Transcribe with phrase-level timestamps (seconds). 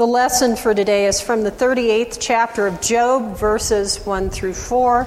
[0.00, 5.06] The lesson for today is from the 38th chapter of Job, verses 1 through 4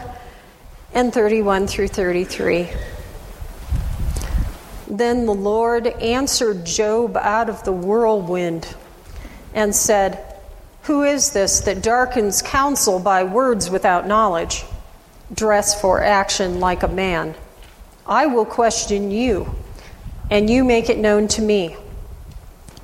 [0.93, 2.69] and 31 through 33.
[4.87, 8.75] Then the Lord answered Job out of the whirlwind
[9.55, 10.24] and said,
[10.84, 14.64] Who is this that darkens counsel by words without knowledge?
[15.34, 17.34] Dress for action like a man.
[18.05, 19.55] I will question you,
[20.30, 21.78] and you make it known to me.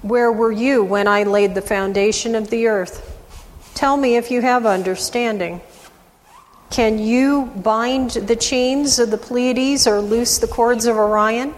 [0.02, 3.18] Where were you when I laid the foundation of the earth?
[3.76, 5.62] Tell me if you have understanding.
[6.70, 11.54] Can you bind the chains of the Pleiades or loose the cords of Orion?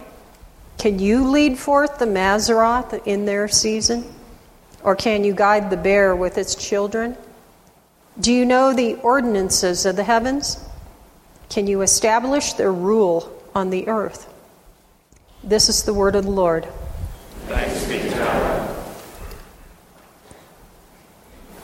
[0.78, 4.12] Can you lead forth the Mazzaroth in their season?
[4.82, 7.16] Or can you guide the bear with its children?
[8.18, 10.58] Do you know the ordinances of the heavens?
[11.48, 14.32] Can you establish their rule on the earth?
[15.44, 16.66] This is the word of the Lord.
[17.46, 18.76] Thanks be to God.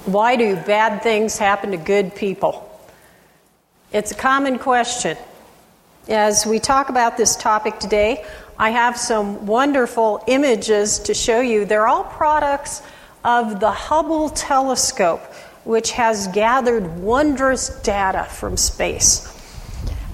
[0.08, 2.66] Why do bad things happen to good people?
[3.92, 5.18] It's a common question.
[6.08, 8.24] As we talk about this topic today,
[8.58, 11.66] I have some wonderful images to show you.
[11.66, 12.80] They're all products
[13.22, 15.20] of the Hubble telescope,
[15.64, 19.26] which has gathered wondrous data from space.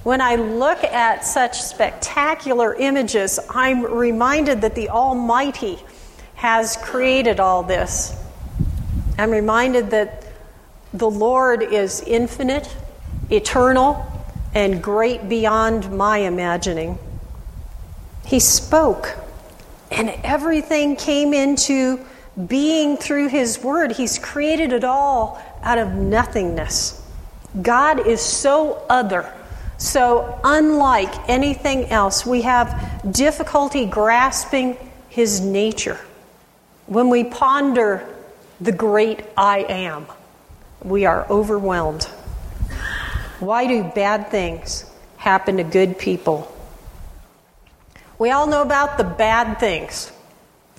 [0.03, 5.79] When I look at such spectacular images, I'm reminded that the Almighty
[6.35, 8.24] has created all this.
[9.19, 10.25] I'm reminded that
[10.93, 12.75] the Lord is infinite,
[13.31, 14.05] eternal,
[14.55, 16.99] and great beyond my imagining.
[18.25, 19.17] He spoke,
[19.91, 22.05] and everything came into
[22.47, 23.93] being through His Word.
[23.93, 27.03] He's created it all out of nothingness.
[27.63, 29.33] God is so other
[29.79, 34.77] so, unlike anything else, we have difficulty grasping
[35.09, 35.99] his nature.
[36.87, 38.07] When we ponder
[38.61, 40.07] the great I am,
[40.83, 42.05] we are overwhelmed.
[43.41, 46.51] Why do bad things happen to good people?
[48.19, 50.13] We all know about the bad things.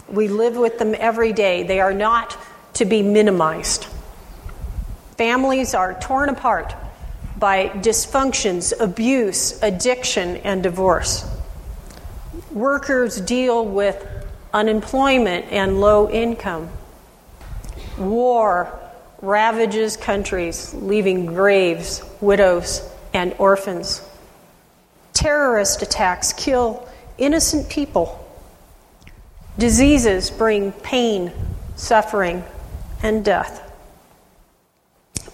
[0.07, 1.63] We live with them every day.
[1.63, 2.37] They are not
[2.75, 3.87] to be minimized.
[5.17, 6.73] Families are torn apart
[7.37, 11.29] by dysfunctions, abuse, addiction, and divorce.
[12.51, 14.05] Workers deal with
[14.53, 16.69] unemployment and low income.
[17.97, 18.79] War
[19.21, 24.07] ravages countries, leaving graves, widows, and orphans.
[25.13, 28.21] Terrorist attacks kill innocent people.
[29.57, 31.31] Diseases bring pain,
[31.77, 32.43] suffering,
[33.01, 33.61] and death.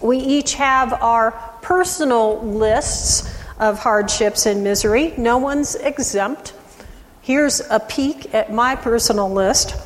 [0.00, 5.14] We each have our personal lists of hardships and misery.
[5.16, 6.54] No one's exempt.
[7.20, 9.76] Here's a peek at my personal list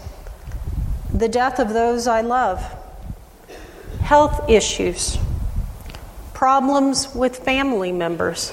[1.17, 2.63] the death of those I love,
[4.03, 5.17] health issues,
[6.35, 8.53] problems with family members,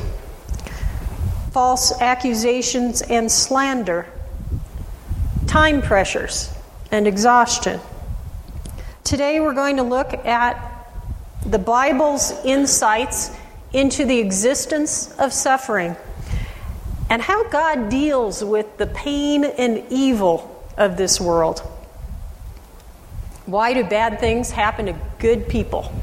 [1.51, 4.05] false accusations and slander,
[5.45, 6.53] time pressures,
[6.89, 7.81] and exhaustion.
[9.03, 10.87] Today we're going to look at
[11.45, 13.35] the Bible's insights
[13.73, 15.97] into the existence of suffering
[17.09, 21.69] and how God deals with the pain and evil of this world.
[23.45, 25.93] Why do bad things happen to good people?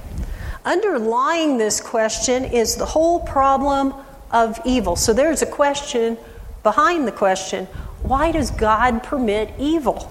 [0.64, 3.94] Underlying this question is the whole problem
[4.30, 4.94] of evil.
[4.96, 6.18] So there's a question
[6.62, 7.66] behind the question
[8.02, 10.10] why does God permit evil?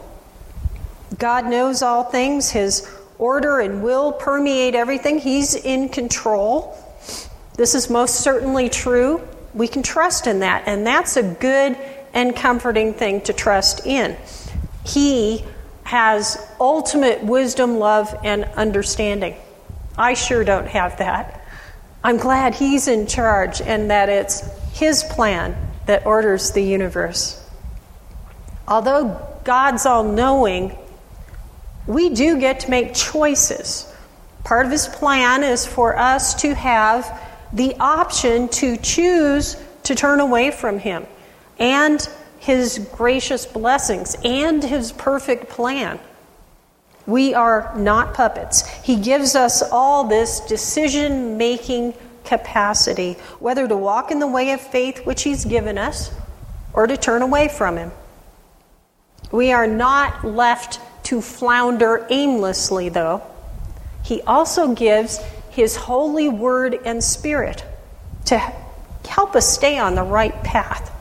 [1.17, 5.19] God knows all things, His order and will permeate everything.
[5.19, 6.77] He's in control.
[7.55, 9.21] This is most certainly true.
[9.53, 11.77] We can trust in that, and that's a good
[12.13, 14.15] and comforting thing to trust in.
[14.85, 15.43] He
[15.89, 19.35] has ultimate wisdom, love, and understanding.
[19.97, 21.43] I sure don't have that.
[22.03, 25.57] I'm glad He's in charge and that it's His plan
[25.87, 27.43] that orders the universe.
[28.67, 30.77] Although God's all knowing,
[31.87, 33.91] we do get to make choices.
[34.43, 37.19] Part of his plan is for us to have
[37.51, 41.07] the option to choose to turn away from him
[41.57, 42.07] and
[42.39, 45.99] his gracious blessings and his perfect plan.
[47.05, 48.67] We are not puppets.
[48.83, 51.93] He gives us all this decision making
[52.23, 56.11] capacity, whether to walk in the way of faith which he's given us
[56.73, 57.91] or to turn away from him.
[59.31, 63.23] We are not left to flounder aimlessly, though.
[64.03, 65.19] He also gives
[65.49, 67.65] His holy word and spirit
[68.25, 68.37] to
[69.07, 70.91] help us stay on the right path.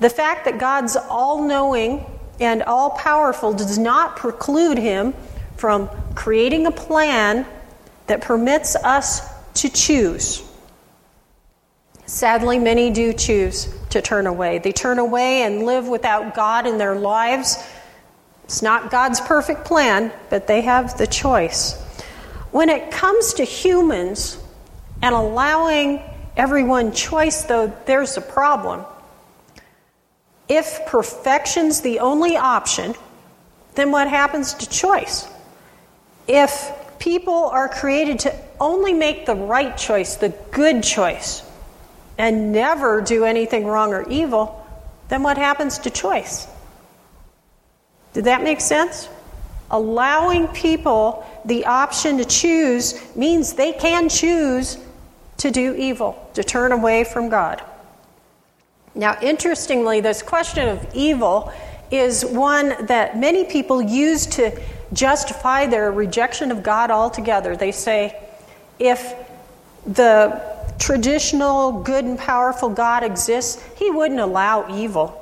[0.00, 2.04] The fact that God's all knowing
[2.40, 5.14] and all powerful does not preclude Him
[5.56, 7.46] from creating a plan
[8.06, 9.22] that permits us
[9.54, 10.42] to choose.
[12.06, 14.58] Sadly, many do choose to turn away.
[14.58, 17.64] They turn away and live without God in their lives.
[18.44, 21.80] It's not God's perfect plan, but they have the choice.
[22.50, 24.38] When it comes to humans
[25.00, 26.02] and allowing
[26.36, 28.84] everyone choice, though, there's a problem.
[30.48, 32.94] If perfection's the only option,
[33.74, 35.26] then what happens to choice?
[36.28, 41.42] If people are created to only make the right choice, the good choice,
[42.18, 44.64] and never do anything wrong or evil,
[45.08, 46.46] then what happens to choice?
[48.12, 49.08] Did that make sense?
[49.70, 54.78] Allowing people the option to choose means they can choose
[55.38, 57.62] to do evil, to turn away from God.
[58.94, 61.52] Now, interestingly, this question of evil
[61.90, 64.60] is one that many people use to
[64.92, 67.56] justify their rejection of God altogether.
[67.56, 68.16] They say,
[68.78, 69.14] if
[69.86, 70.40] the
[70.78, 75.20] traditional good and powerful God exists, he wouldn't allow evil.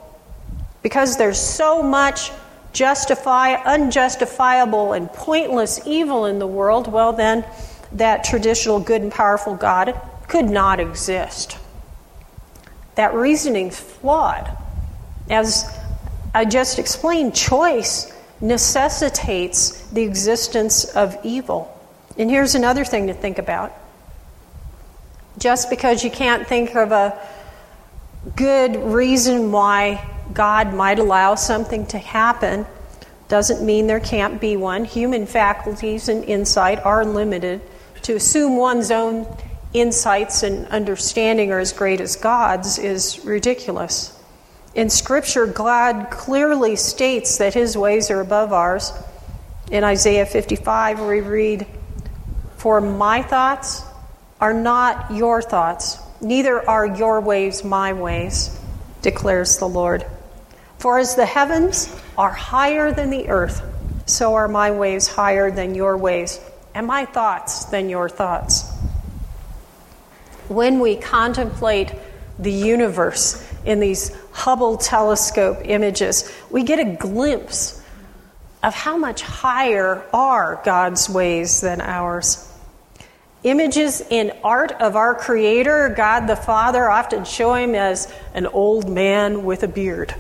[0.82, 2.30] Because there's so much
[2.72, 7.44] justify unjustifiable and pointless evil in the world, well then
[7.92, 9.98] that traditional good and powerful God
[10.28, 11.58] could not exist.
[12.94, 14.56] That reasoning's flawed.
[15.30, 15.64] As
[16.34, 21.68] I just explained, choice necessitates the existence of evil.
[22.18, 23.72] And here's another thing to think about.
[25.38, 27.18] Just because you can't think of a
[28.36, 32.66] good reason why God might allow something to happen
[33.28, 34.84] doesn't mean there can't be one.
[34.84, 37.62] Human faculties and insight are limited.
[38.02, 39.26] To assume one's own
[39.72, 44.19] insights and understanding are as great as God's is ridiculous.
[44.74, 48.92] In Scripture, God clearly states that his ways are above ours.
[49.70, 51.66] In Isaiah 55, we read,
[52.56, 53.82] For my thoughts
[54.40, 58.58] are not your thoughts, neither are your ways my ways,
[59.02, 60.06] declares the Lord.
[60.78, 63.62] For as the heavens are higher than the earth,
[64.06, 66.40] so are my ways higher than your ways,
[66.75, 68.71] and my thoughts than your thoughts.
[70.52, 71.94] When we contemplate
[72.38, 77.82] the universe in these Hubble telescope images, we get a glimpse
[78.62, 82.46] of how much higher are God's ways than ours.
[83.44, 88.90] Images in art of our Creator, God the Father, often show him as an old
[88.90, 90.14] man with a beard.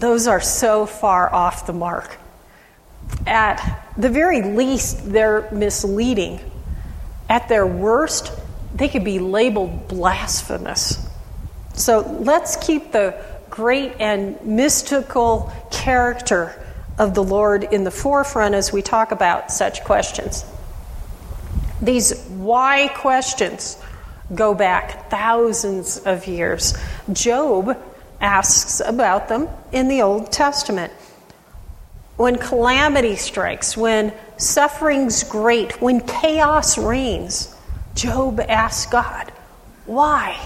[0.00, 2.18] Those are so far off the mark.
[3.26, 6.40] At the very least, they're misleading.
[7.30, 8.32] At their worst,
[8.78, 11.04] they could be labeled blasphemous.
[11.74, 16.64] So let's keep the great and mystical character
[16.98, 20.44] of the Lord in the forefront as we talk about such questions.
[21.80, 23.80] These why questions
[24.34, 26.74] go back thousands of years.
[27.12, 27.76] Job
[28.20, 30.92] asks about them in the Old Testament.
[32.16, 37.54] When calamity strikes, when suffering's great, when chaos reigns,
[37.98, 39.32] Job asks God,
[39.84, 40.38] why?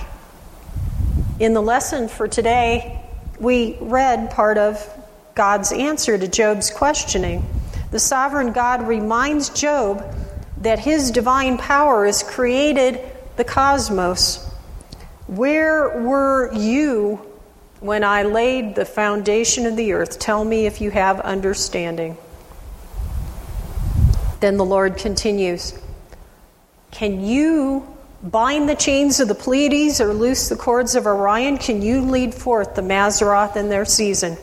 [1.38, 2.98] In the lesson for today,
[3.38, 4.82] we read part of
[5.34, 7.44] God's answer to Job's questioning.
[7.90, 10.02] The sovereign God reminds Job
[10.62, 12.98] that his divine power has created
[13.36, 14.50] the cosmos.
[15.26, 17.16] Where were you
[17.80, 20.18] when I laid the foundation of the earth?
[20.18, 22.16] Tell me if you have understanding.
[24.40, 25.78] Then the Lord continues
[26.92, 27.88] Can you
[28.22, 31.56] bind the chains of the Pleiades or loose the cords of Orion?
[31.56, 34.36] Can you lead forth the Mazzaroth in their season?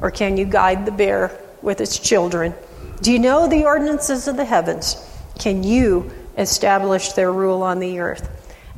[0.00, 2.54] Or can you guide the bear with its children?
[3.02, 4.96] Do you know the ordinances of the heavens?
[5.40, 8.30] Can you establish their rule on the earth?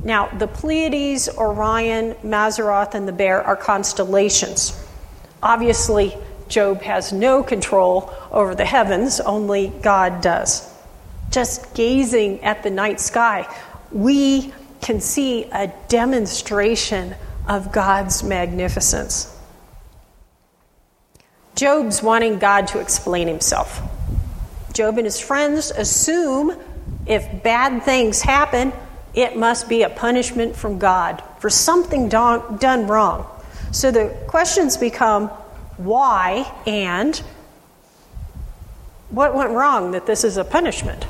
[0.03, 4.75] Now, the Pleiades, Orion, Mazzaroth, and the bear are constellations.
[5.43, 6.17] Obviously,
[6.47, 10.68] Job has no control over the heavens, only God does.
[11.29, 13.47] Just gazing at the night sky,
[13.91, 17.15] we can see a demonstration
[17.47, 19.35] of God's magnificence.
[21.55, 23.81] Job's wanting God to explain himself.
[24.73, 26.55] Job and his friends assume
[27.05, 28.71] if bad things happen,
[29.13, 33.27] it must be a punishment from God for something done wrong.
[33.71, 35.27] So the questions become
[35.77, 37.17] why and
[39.09, 41.05] what went wrong that this is a punishment?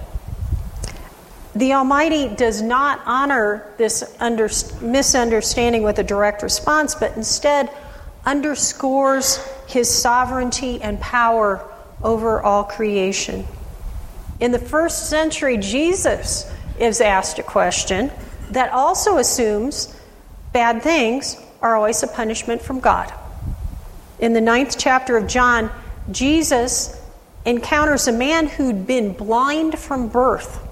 [1.56, 4.50] The Almighty does not honor this under,
[4.82, 7.72] misunderstanding with a direct response, but instead
[8.26, 9.38] underscores
[9.68, 11.68] his sovereignty and power
[12.04, 13.46] over all creation.
[14.40, 18.12] In the first century, Jesus is asked a question
[18.52, 19.96] that also assumes
[20.54, 23.12] bad things are always a punishment from God.
[24.20, 25.72] In the ninth chapter of John,
[26.12, 27.02] Jesus
[27.46, 30.66] encounters a man who'd been blind from birth.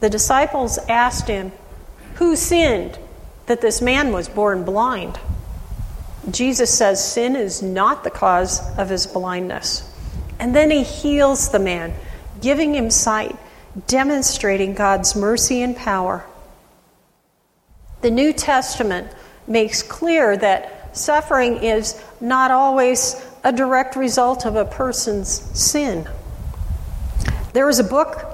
[0.00, 1.52] The disciples asked him,
[2.14, 2.98] Who sinned
[3.46, 5.18] that this man was born blind?
[6.30, 9.86] Jesus says sin is not the cause of his blindness.
[10.38, 11.94] And then he heals the man,
[12.40, 13.36] giving him sight,
[13.86, 16.24] demonstrating God's mercy and power.
[18.00, 19.12] The New Testament
[19.46, 26.08] makes clear that suffering is not always a direct result of a person's sin.
[27.52, 28.29] There was a book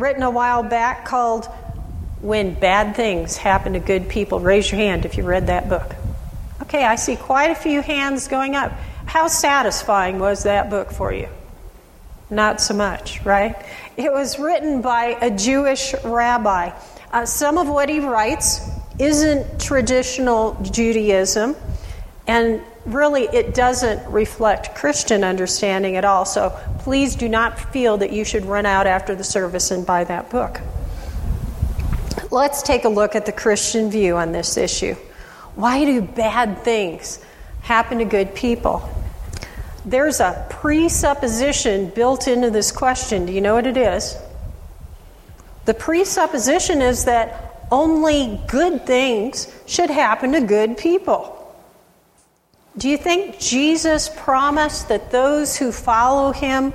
[0.00, 1.46] written a while back called
[2.20, 4.40] When Bad Things Happen to Good People.
[4.40, 5.94] Raise your hand if you read that book.
[6.62, 8.72] Okay, I see quite a few hands going up.
[9.06, 11.28] How satisfying was that book for you?
[12.30, 13.56] Not so much, right?
[13.96, 16.70] It was written by a Jewish rabbi.
[17.12, 18.60] Uh, some of what he writes
[18.98, 21.56] isn't traditional Judaism,
[22.26, 26.24] and really it doesn't reflect Christian understanding at all.
[26.24, 30.04] So please do not feel that you should run out after the service and buy
[30.04, 30.60] that book.
[32.30, 34.94] Let's take a look at the Christian view on this issue.
[35.56, 37.22] Why do bad things
[37.62, 38.88] happen to good people?
[39.84, 43.26] There's a presupposition built into this question.
[43.26, 44.16] Do you know what it is?
[45.64, 51.39] The presupposition is that only good things should happen to good people.
[52.80, 56.72] Do you think Jesus promised that those who follow him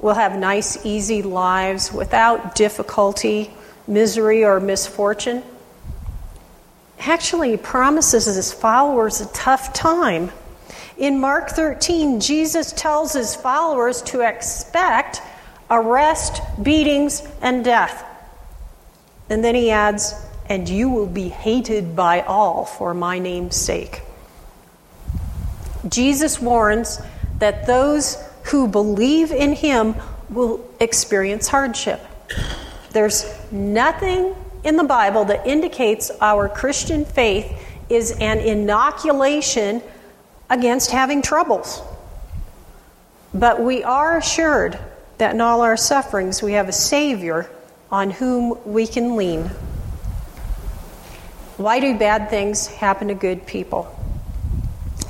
[0.00, 3.52] will have nice, easy lives without difficulty,
[3.86, 5.44] misery, or misfortune?
[6.98, 10.32] Actually, he promises his followers a tough time.
[10.98, 15.22] In Mark 13, Jesus tells his followers to expect
[15.70, 18.04] arrest, beatings, and death.
[19.30, 20.12] And then he adds,
[20.48, 24.02] And you will be hated by all for my name's sake.
[25.88, 27.00] Jesus warns
[27.38, 29.94] that those who believe in him
[30.30, 32.00] will experience hardship.
[32.90, 37.52] There's nothing in the Bible that indicates our Christian faith
[37.88, 39.82] is an inoculation
[40.50, 41.82] against having troubles.
[43.32, 44.78] But we are assured
[45.18, 47.48] that in all our sufferings we have a Savior
[47.90, 49.50] on whom we can lean.
[51.56, 53.95] Why do bad things happen to good people?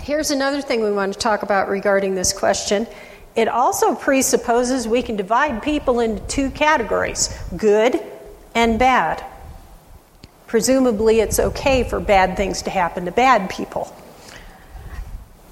[0.07, 2.87] Here's another thing we want to talk about regarding this question.
[3.35, 8.01] It also presupposes we can divide people into two categories good
[8.55, 9.25] and bad.
[10.47, 13.93] Presumably, it's okay for bad things to happen to bad people.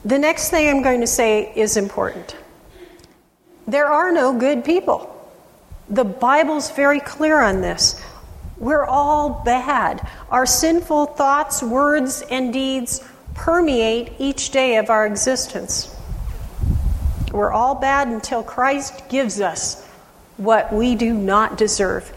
[0.05, 2.37] The next thing I'm going to say is important.
[3.67, 5.11] There are no good people.
[5.91, 8.01] The Bible's very clear on this.
[8.59, 10.09] We're all bad.
[10.31, 13.03] Our sinful thoughts, words, and deeds
[13.35, 15.95] permeate each day of our existence.
[17.33, 19.85] We're all bad until Christ gives us
[20.37, 22.13] what we do not deserve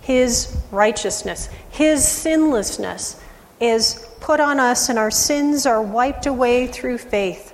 [0.00, 3.20] His righteousness, His sinlessness
[3.60, 7.52] is put on us, and our sins are wiped away through faith.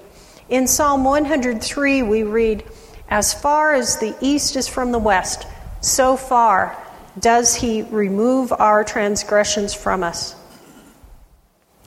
[0.49, 2.65] In Psalm 103, we read,
[3.09, 5.47] As far as the east is from the west,
[5.81, 6.77] so far
[7.19, 10.35] does he remove our transgressions from us.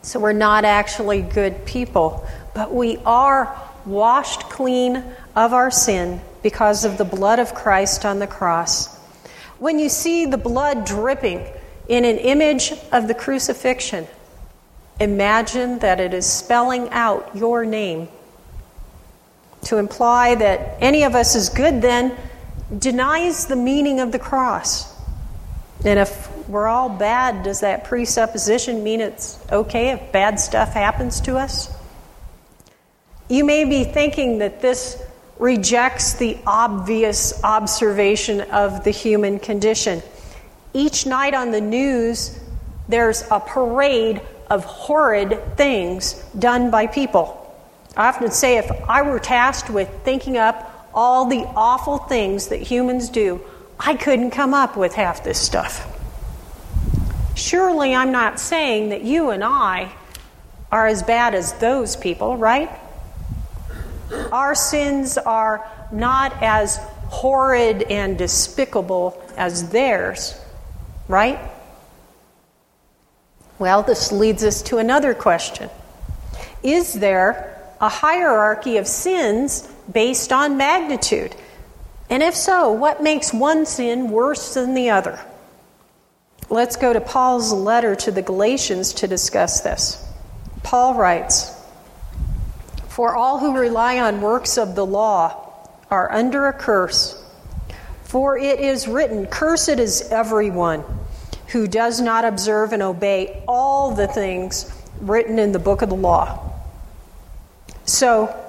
[0.03, 5.03] So we're not actually good people, but we are washed clean
[5.35, 8.95] of our sin because of the blood of Christ on the cross.
[9.59, 11.47] When you see the blood dripping
[11.89, 14.07] in an image of the crucifixion,
[14.99, 18.07] Imagine that it is spelling out your name.
[19.63, 22.15] To imply that any of us is good then
[22.77, 24.92] denies the meaning of the cross.
[25.85, 31.21] And if we're all bad, does that presupposition mean it's okay if bad stuff happens
[31.21, 31.73] to us?
[33.29, 35.01] You may be thinking that this
[35.39, 40.01] rejects the obvious observation of the human condition.
[40.73, 42.39] Each night on the news,
[42.87, 47.39] there's a parade of horrid things done by people.
[47.97, 52.61] I often say if I were tasked with thinking up all the awful things that
[52.61, 53.41] humans do,
[53.85, 55.89] I couldn't come up with half this stuff.
[57.35, 59.91] Surely I'm not saying that you and I
[60.71, 62.69] are as bad as those people, right?
[64.31, 70.39] Our sins are not as horrid and despicable as theirs,
[71.07, 71.39] right?
[73.59, 75.69] Well, this leads us to another question
[76.63, 81.35] Is there a hierarchy of sins based on magnitude?
[82.09, 85.19] And if so, what makes one sin worse than the other?
[86.49, 90.05] Let's go to Paul's letter to the Galatians to discuss this.
[90.61, 91.51] Paul writes
[92.87, 97.19] For all who rely on works of the law are under a curse.
[98.03, 100.83] For it is written, Cursed is everyone
[101.47, 105.95] who does not observe and obey all the things written in the book of the
[105.95, 106.51] law.
[107.85, 108.42] So,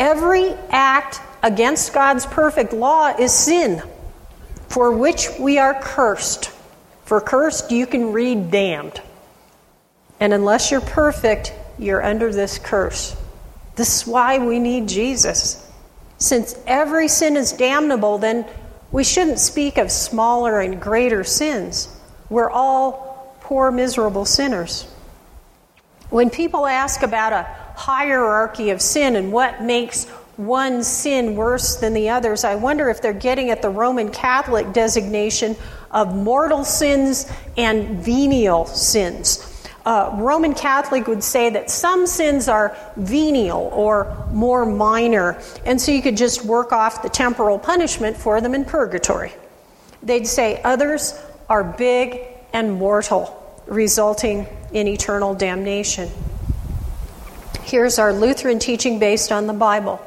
[0.00, 3.82] every act against God's perfect law is sin,
[4.68, 6.46] for which we are cursed.
[7.04, 9.02] For cursed, you can read damned.
[10.18, 13.14] And unless you're perfect, you're under this curse.
[13.76, 15.70] This is why we need Jesus.
[16.16, 18.46] Since every sin is damnable, then
[18.92, 21.94] we shouldn't speak of smaller and greater sins.
[22.30, 24.84] We're all poor, miserable sinners.
[26.08, 30.06] When people ask about a hierarchy of sin and what makes
[30.36, 34.72] one sin worse than the others, I wonder if they're getting at the Roman Catholic
[34.74, 35.56] designation
[35.90, 39.46] of mortal sins and venial sins.
[39.86, 45.90] Uh, Roman Catholic would say that some sins are venial or more minor, and so
[45.90, 49.32] you could just work off the temporal punishment for them in purgatory.
[50.02, 51.18] They'd say others
[51.48, 52.20] are big
[52.52, 56.10] and mortal, resulting in eternal damnation.
[57.70, 60.04] Here's our Lutheran teaching based on the Bible.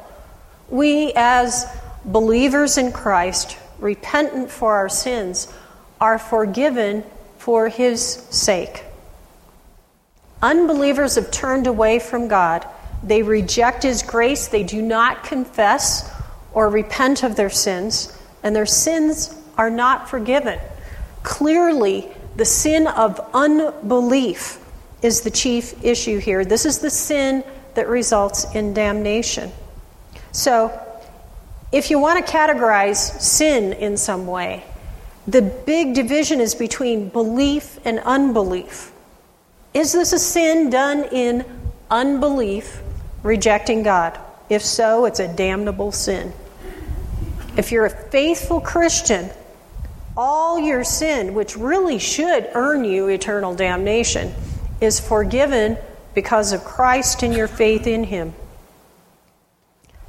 [0.68, 1.64] We, as
[2.04, 5.50] believers in Christ, repentant for our sins,
[5.98, 7.04] are forgiven
[7.38, 8.84] for his sake.
[10.42, 12.66] Unbelievers have turned away from God.
[13.02, 14.48] They reject His grace.
[14.48, 16.12] They do not confess
[16.52, 20.60] or repent of their sins, and their sins are not forgiven.
[21.22, 24.60] Clearly, the sin of unbelief
[25.00, 26.44] is the chief issue here.
[26.44, 27.42] This is the sin
[27.74, 29.52] that results in damnation.
[30.32, 30.80] So,
[31.72, 34.64] if you want to categorize sin in some way,
[35.26, 38.92] the big division is between belief and unbelief.
[39.72, 41.44] Is this a sin done in
[41.90, 42.80] unbelief,
[43.22, 44.18] rejecting God?
[44.48, 46.32] If so, it's a damnable sin.
[47.56, 49.30] If you're a faithful Christian,
[50.16, 54.32] all your sin, which really should earn you eternal damnation,
[54.80, 55.76] is forgiven
[56.14, 58.34] because of Christ and your faith in Him.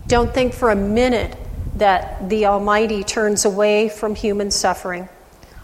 [0.07, 1.35] Don't think for a minute
[1.77, 5.09] that the Almighty turns away from human suffering.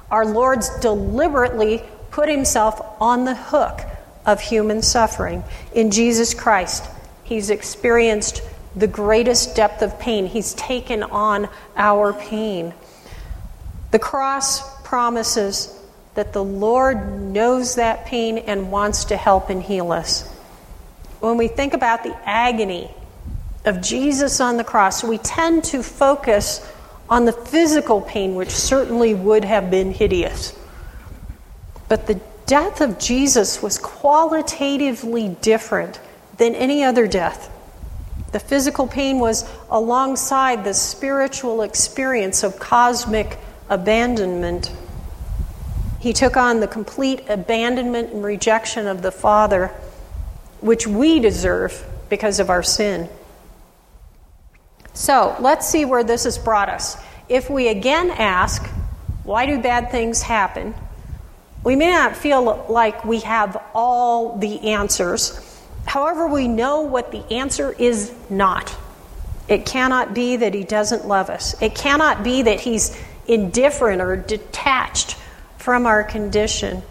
[0.10, 3.82] Our Lord's deliberately put Himself on the hook
[4.26, 5.44] of human suffering.
[5.74, 6.86] In Jesus Christ,
[7.24, 8.42] He's experienced
[8.76, 10.26] the greatest depth of pain.
[10.26, 12.74] He's taken on our pain.
[13.92, 15.78] The cross promises
[16.16, 20.28] that the Lord knows that pain and wants to help and heal us.
[21.22, 22.92] When we think about the agony
[23.64, 26.68] of Jesus on the cross, we tend to focus
[27.10, 30.58] on the physical pain, which certainly would have been hideous.
[31.88, 36.00] But the death of Jesus was qualitatively different
[36.38, 37.50] than any other death.
[38.32, 43.38] The physical pain was alongside the spiritual experience of cosmic
[43.70, 44.72] abandonment.
[46.00, 49.72] He took on the complete abandonment and rejection of the Father,
[50.62, 53.10] which we deserve because of our sin.
[54.94, 56.98] So let's see where this has brought us.
[57.30, 58.66] If we again ask,
[59.24, 60.74] why do bad things happen?
[61.64, 65.40] We may not feel like we have all the answers.
[65.86, 68.76] However, we know what the answer is not.
[69.48, 72.98] It cannot be that He doesn't love us, it cannot be that He's
[73.28, 75.16] indifferent or detached
[75.58, 76.82] from our condition.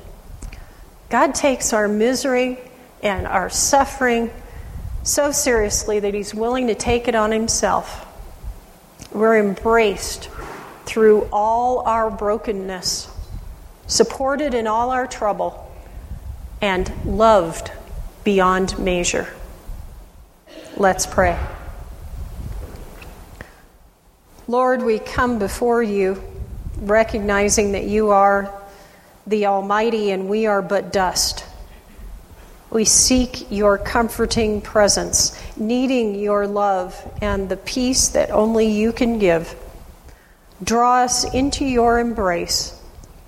[1.08, 2.58] God takes our misery
[3.02, 4.30] and our suffering
[5.02, 8.06] so seriously that He's willing to take it on Himself.
[9.12, 10.28] We're embraced
[10.84, 13.08] through all our brokenness
[13.90, 15.68] supported in all our trouble,
[16.62, 17.72] and loved
[18.22, 19.26] beyond measure.
[20.76, 21.36] Let's pray.
[24.46, 26.22] Lord, we come before you
[26.78, 28.54] recognizing that you are
[29.26, 31.44] the Almighty and we are but dust.
[32.70, 39.18] We seek your comforting presence, needing your love and the peace that only you can
[39.18, 39.54] give.
[40.62, 42.76] Draw us into your embrace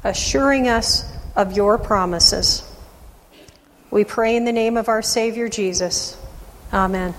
[0.05, 1.05] assuring us
[1.37, 2.69] of your promises.
[3.91, 6.17] We pray in the name of our Savior Jesus.
[6.73, 7.15] Amen.